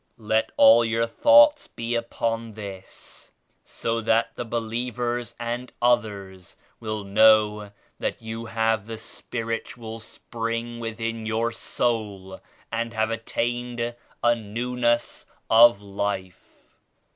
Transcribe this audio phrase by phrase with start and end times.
[0.17, 3.31] Let all your thoughts be upon this
[3.63, 11.27] so that the believers and others will know that you have the Spiritual Spring within
[11.27, 12.41] your soul
[12.71, 13.93] and have attained
[14.23, 16.73] a newness of life.